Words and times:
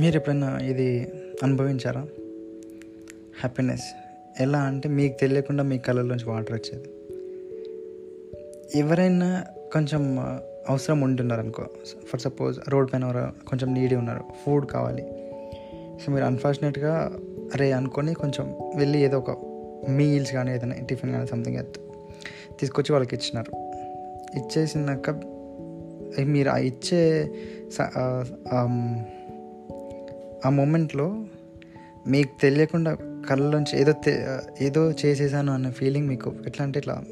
మీరు 0.00 0.16
ఎప్పుడైనా 0.16 0.58
ఇది 0.58 1.12
అనుభవించారా? 1.42 2.00
హ్యాపీనెస్ 3.40 3.84
ఎలా 4.40 4.58
అంటే 4.58 4.88
మీకు 4.88 5.18
తెలియకుండా 5.18 5.62
మీ 5.62 5.78
కళ్ళలోంచి 5.78 6.24
వాటర్ 6.24 6.52
వచ్చేది. 6.52 6.84
ఎవరైనా 8.78 9.44
కొంచెం 9.72 10.18
అవసరం 10.68 11.00
ఉంటున్నారు 11.00 11.40
అనుకో 11.40 11.64
ఫర్ 12.08 12.20
సపోజ్ 12.20 12.60
రోడ్ 12.68 12.92
పైన 12.92 13.32
కొంచెం 13.48 13.74
నీడీ 13.74 13.94
ఉన్నారు 13.94 14.24
ఫుడ్ 14.46 14.66
కావాలి. 14.66 15.02
సో 16.04 16.12
మీరు 16.12 16.24
అన్ఫార్చునేట్గా 16.24 17.18
అరే 17.54 17.72
అనుకొని 17.72 18.14
కొంచెం 18.14 18.72
వెళ్ళి 18.76 18.98
ఏదో 18.98 19.18
ఒక 19.18 19.30
మీల్స్ 19.90 20.32
కానీ 20.32 20.52
ఏదైనా 20.52 20.74
టిఫిన్ 20.74 21.12
కానీ 21.12 21.26
సంథింగ్ 21.26 21.58
తీసుకొచ్చి 22.60 22.92
వాళ్ళకి 22.92 23.16
ఇచ్చినారు. 23.16 23.72
ఇచ్చేసినాక 24.38 25.10
మీరు 26.24 26.48
ఆ 26.48 26.56
ఇచ్చే 26.56 27.30
ఆ, 30.44 30.50
మూమెంట్లో 30.50 31.24
మీకు 32.06 32.40
తెలియకుండా 32.40 32.96
కళ్ళలోంచి 33.28 33.80
ఏదో 33.80 33.92
ఏదో 34.60 34.92
చేసేసాను 34.92 35.52
అన్న 35.52 35.70
ఫీలింగ్ 35.70 36.08
మీకు 36.08 36.32
ఎట్లా 36.46 36.64
అంటే 36.64 36.78
ఇట్లా 36.78 37.02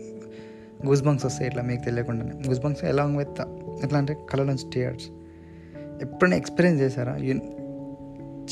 గూస్ 0.86 1.02
బంక్స్ 1.02 1.26
వస్తాయి 1.26 1.48
ఇట్లా 1.48 1.62
మీకు 1.62 1.84
తెలియకుండానే 1.84 2.48
గూస్ 2.48 2.60
బంక్స్ 2.60 2.84
ఎలాంగ్ 2.84 3.16
విత్ 3.16 3.40
ఎట్లా 3.84 3.98
అంటే 3.98 4.16
కళ్ళలోంచి 4.30 4.70
టీయర్స్ 4.70 5.06
ఎప్పుడైనా 6.02 6.36
ఎక్స్పీరియన్స్ 6.36 6.82
చేశారా? 6.82 7.14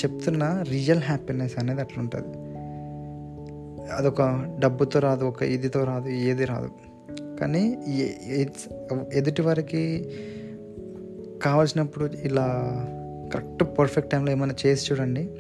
చెప్తున్న 0.01 0.64
రియల్ 0.68 1.02
హ్యాపీనెస్ 1.02 1.59
అనేది 1.59 1.80
అట్లా 1.80 2.02
ఉంటుంది. 2.02 2.38
అదొక 3.92 4.23
డబ్బుతో 4.59 4.98
రాదు 4.98 5.24
ఒక 5.24 5.42
ఇదితో 5.42 5.84
రాదు 5.84 6.09
ఏది 6.09 6.45
రాదు. 6.45 6.70
కానీ 7.40 7.62
ఎదుటి 9.12 9.42
వారికి 9.42 9.82
కావాల్సినప్పుడు 11.42 12.10
ఇలా 12.23 12.46
కరెక్ట్ 13.32 13.79
పర్ఫెక్ట్ 13.79 14.10
టైంలో 14.10 14.32
ఏమైనా 14.32 14.54
చేసి 14.66 14.93
చూడండి. 14.93 15.30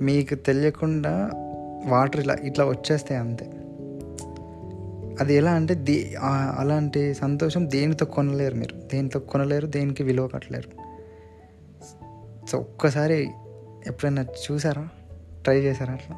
మీకు 0.00 0.34
తెలియకుండా 0.34 1.30
వాటర్ 1.86 2.20
ఇలా 2.20 2.36
ఇట్లా 2.42 2.64
వచ్చేస్తాయి 2.64 3.20
అంతే. 3.20 3.44
అది 5.20 5.34
ఎలా 5.34 5.52
అంటే 5.52 5.74
దే 5.74 6.14
అలాంటి 6.58 7.14
సంతోషం 7.14 7.70
దేనితో 7.70 8.06
కొనలేరు 8.06 8.54
మీరు. 8.54 8.74
దేనితో 8.74 9.20
కొనలేరు 9.20 9.66
దేనికి 9.66 10.02
విలువ 10.02 10.26
కట్టలేరు. 10.26 10.86
సో 12.46 12.58
ఒక్కసారి 12.58 13.28
ఎప్పుడైనా 13.86 14.22
చూసారా? 14.22 14.88
ట్రై 15.42 15.60
చేశారా 15.60 15.94
అట్లా? 15.94 16.16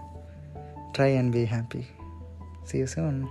Try 0.94 1.16
and 1.16 1.32
be 1.32 1.44
happy. 1.44 1.82
See 2.68 2.86
soon 2.86 3.26